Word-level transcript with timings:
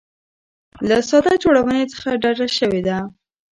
له 0.89 0.97
ساده 1.09 1.33
جوړونې 1.43 1.81
څخه 1.93 2.09
ډډه 2.21 2.47
شوې 2.57 2.81
ده. 2.87 2.97